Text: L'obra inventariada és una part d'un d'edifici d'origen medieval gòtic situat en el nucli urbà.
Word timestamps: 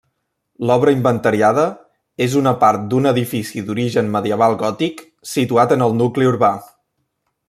L'obra 0.67 0.93
inventariada 0.95 1.65
és 2.27 2.37
una 2.39 2.53
part 2.65 2.87
d'un 2.93 3.05
d'edifici 3.09 3.63
d'origen 3.67 4.11
medieval 4.19 4.57
gòtic 4.63 5.05
situat 5.37 5.77
en 5.77 5.89
el 5.89 5.95
nucli 6.01 6.31
urbà. 6.35 6.51